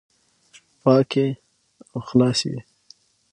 پاکي 0.81 1.27
او 1.91 1.99
خلاصي 2.09 2.47
وي، 2.53 2.61